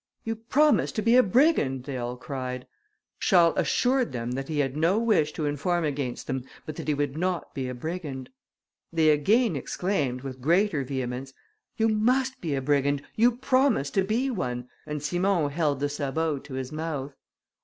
"You 0.23 0.35
promised 0.35 0.95
to 0.95 1.03
be 1.03 1.15
a 1.15 1.21
brigand," 1.21 1.83
they 1.83 1.95
all 1.95 2.17
cried. 2.17 2.65
Charles 3.19 3.53
assured 3.55 4.13
them 4.13 4.31
that 4.31 4.47
he 4.47 4.57
had 4.57 4.75
no 4.75 4.97
wish 4.97 5.31
to 5.33 5.45
inform 5.45 5.83
against 5.83 6.25
them 6.25 6.43
but 6.65 6.75
that 6.77 6.87
he 6.87 6.95
would 6.95 7.15
not 7.15 7.53
be 7.53 7.69
a 7.69 7.75
brigand. 7.75 8.31
They 8.91 9.11
again 9.11 9.55
exclaimed, 9.55 10.21
with 10.21 10.41
greater 10.41 10.83
vehemence, 10.83 11.33
"You 11.77 11.87
must 11.87 12.41
be 12.41 12.55
a 12.55 12.63
brigand, 12.63 13.03
you 13.15 13.33
promised 13.37 13.93
to 13.93 14.03
be 14.03 14.31
one," 14.31 14.69
and 14.87 15.03
Simon 15.03 15.51
held 15.51 15.79
the 15.79 15.87
sabot 15.87 16.43
to 16.45 16.55
his 16.55 16.71
mouth. 16.71 17.13